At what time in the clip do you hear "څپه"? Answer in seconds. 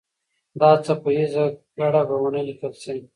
0.85-1.09